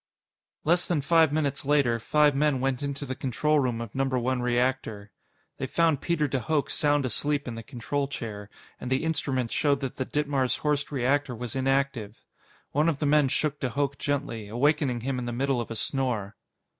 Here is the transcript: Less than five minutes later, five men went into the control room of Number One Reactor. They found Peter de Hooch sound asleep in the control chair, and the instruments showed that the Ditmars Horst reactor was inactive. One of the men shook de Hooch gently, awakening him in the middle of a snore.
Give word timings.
Less 0.63 0.87
than 0.87 0.99
five 1.01 1.31
minutes 1.31 1.63
later, 1.63 1.99
five 1.99 2.35
men 2.35 2.59
went 2.59 2.81
into 2.81 3.05
the 3.05 3.13
control 3.13 3.59
room 3.59 3.79
of 3.79 3.93
Number 3.93 4.17
One 4.17 4.41
Reactor. 4.41 5.11
They 5.59 5.67
found 5.67 6.01
Peter 6.01 6.27
de 6.27 6.39
Hooch 6.39 6.71
sound 6.73 7.05
asleep 7.05 7.47
in 7.47 7.53
the 7.53 7.61
control 7.61 8.07
chair, 8.07 8.49
and 8.79 8.91
the 8.91 9.03
instruments 9.03 9.53
showed 9.53 9.79
that 9.81 9.97
the 9.97 10.05
Ditmars 10.07 10.57
Horst 10.57 10.91
reactor 10.91 11.35
was 11.35 11.55
inactive. 11.55 12.17
One 12.71 12.89
of 12.89 12.97
the 12.97 13.05
men 13.05 13.27
shook 13.27 13.59
de 13.59 13.69
Hooch 13.69 13.99
gently, 13.99 14.47
awakening 14.47 15.01
him 15.01 15.19
in 15.19 15.25
the 15.27 15.31
middle 15.31 15.61
of 15.61 15.69
a 15.69 15.75
snore. 15.75 16.35